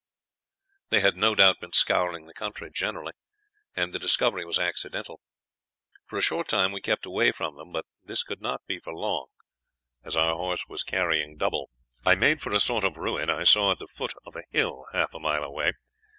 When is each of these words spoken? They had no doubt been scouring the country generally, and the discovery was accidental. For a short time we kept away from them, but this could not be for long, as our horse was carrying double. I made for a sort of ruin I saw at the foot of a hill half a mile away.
They 0.89 1.01
had 1.01 1.15
no 1.15 1.35
doubt 1.35 1.59
been 1.59 1.73
scouring 1.73 2.25
the 2.25 2.33
country 2.33 2.71
generally, 2.73 3.11
and 3.75 3.93
the 3.93 3.99
discovery 3.99 4.43
was 4.43 4.57
accidental. 4.57 5.21
For 6.07 6.17
a 6.17 6.23
short 6.23 6.47
time 6.47 6.71
we 6.71 6.81
kept 6.81 7.05
away 7.05 7.31
from 7.31 7.55
them, 7.55 7.71
but 7.71 7.85
this 8.03 8.23
could 8.23 8.41
not 8.41 8.65
be 8.65 8.79
for 8.79 8.95
long, 8.95 9.27
as 10.03 10.17
our 10.17 10.33
horse 10.35 10.65
was 10.67 10.81
carrying 10.81 11.37
double. 11.37 11.69
I 12.03 12.15
made 12.15 12.41
for 12.41 12.51
a 12.51 12.59
sort 12.59 12.83
of 12.83 12.97
ruin 12.97 13.29
I 13.29 13.43
saw 13.43 13.73
at 13.73 13.77
the 13.77 13.85
foot 13.85 14.13
of 14.25 14.35
a 14.35 14.41
hill 14.49 14.87
half 14.91 15.13
a 15.13 15.19
mile 15.19 15.43
away. 15.43 15.73